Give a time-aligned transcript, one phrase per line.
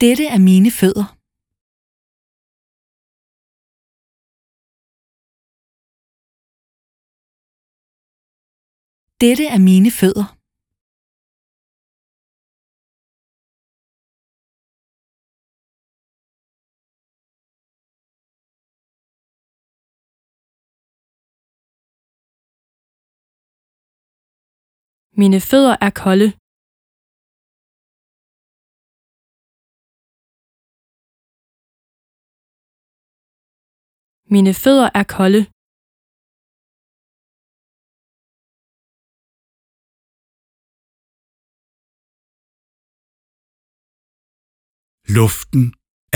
[0.00, 1.06] Dette er mine fødder.
[9.20, 10.26] Dette er mine fødder.
[25.20, 26.39] Mine fødder er kolde.
[34.34, 35.42] Mine fødder er kolde.
[45.16, 45.64] Luften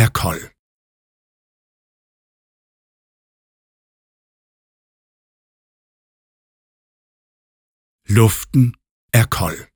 [0.02, 0.42] er kold.
[8.16, 8.64] Luften
[9.20, 9.73] er kold.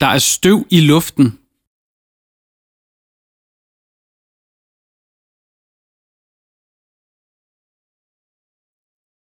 [0.00, 1.26] Der er støv i luften.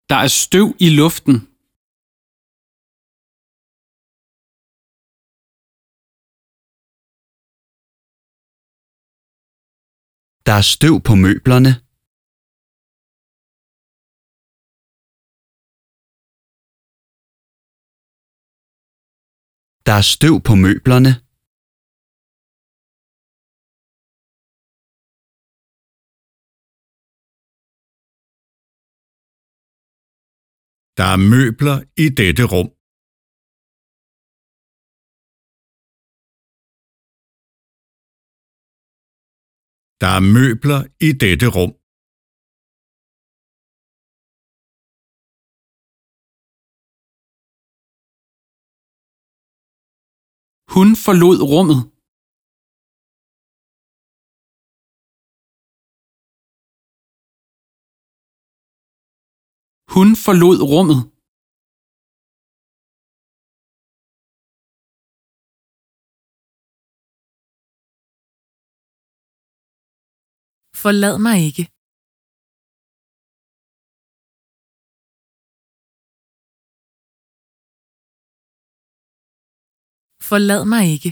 [0.09, 1.35] Der er støv i luften.
[10.45, 11.88] Der er støv på møblerne.
[19.89, 21.13] Der er støv på møblerne.
[30.97, 32.69] Der er møbler i dette rum.
[40.01, 41.78] Der er møbler i dette rum.
[50.75, 51.81] Hun forlod rummet.
[59.93, 61.01] Hun forlod rummet.
[70.81, 71.78] Forlad mig ikke.
[80.29, 81.11] Forlad mig ikke.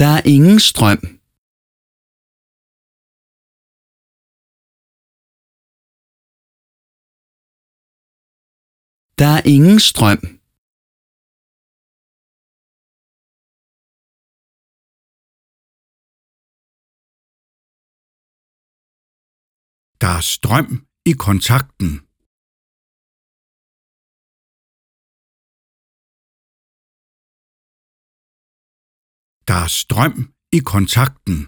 [0.00, 1.02] Der er ingen strøm.
[9.20, 10.39] Der er ingen strøm.
[20.02, 20.70] Der er strøm
[21.10, 21.90] i kontakten.
[29.48, 30.16] Der er strøm
[30.52, 31.38] i kontakten.